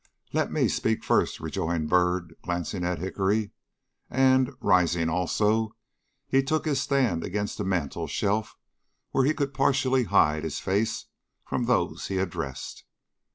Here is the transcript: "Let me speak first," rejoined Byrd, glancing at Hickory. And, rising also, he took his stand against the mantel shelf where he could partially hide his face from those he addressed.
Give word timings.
"Let 0.33 0.51
me 0.51 0.67
speak 0.67 1.03
first," 1.03 1.39
rejoined 1.39 1.87
Byrd, 1.87 2.35
glancing 2.41 2.83
at 2.83 2.97
Hickory. 2.97 3.51
And, 4.09 4.49
rising 4.59 5.09
also, 5.09 5.75
he 6.27 6.41
took 6.41 6.65
his 6.65 6.81
stand 6.81 7.23
against 7.23 7.59
the 7.59 7.63
mantel 7.63 8.07
shelf 8.07 8.57
where 9.11 9.25
he 9.25 9.35
could 9.35 9.53
partially 9.53 10.05
hide 10.05 10.43
his 10.43 10.57
face 10.59 11.05
from 11.45 11.65
those 11.65 12.07
he 12.07 12.17
addressed. 12.17 12.83